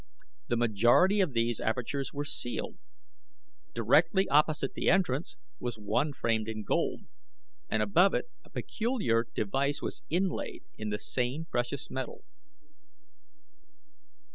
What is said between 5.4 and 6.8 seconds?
was one framed in